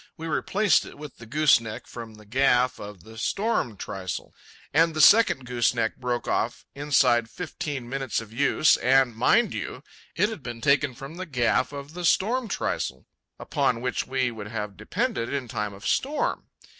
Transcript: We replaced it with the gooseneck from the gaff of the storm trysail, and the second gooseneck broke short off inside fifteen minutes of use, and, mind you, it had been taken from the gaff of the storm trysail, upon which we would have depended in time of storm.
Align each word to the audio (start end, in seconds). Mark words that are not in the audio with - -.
We 0.17 0.25
replaced 0.25 0.83
it 0.83 0.97
with 0.97 1.17
the 1.17 1.27
gooseneck 1.27 1.85
from 1.85 2.15
the 2.15 2.25
gaff 2.25 2.79
of 2.79 3.03
the 3.03 3.19
storm 3.19 3.77
trysail, 3.77 4.33
and 4.73 4.95
the 4.95 4.99
second 4.99 5.45
gooseneck 5.45 5.97
broke 5.97 6.25
short 6.25 6.33
off 6.33 6.65
inside 6.73 7.29
fifteen 7.29 7.87
minutes 7.87 8.19
of 8.19 8.33
use, 8.33 8.77
and, 8.77 9.15
mind 9.15 9.53
you, 9.53 9.83
it 10.15 10.29
had 10.29 10.41
been 10.41 10.59
taken 10.59 10.95
from 10.95 11.17
the 11.17 11.27
gaff 11.27 11.71
of 11.71 11.93
the 11.93 12.03
storm 12.03 12.47
trysail, 12.47 13.05
upon 13.37 13.79
which 13.79 14.07
we 14.07 14.31
would 14.31 14.47
have 14.47 14.75
depended 14.75 15.31
in 15.31 15.47
time 15.47 15.71
of 15.75 15.85
storm. 15.85 16.47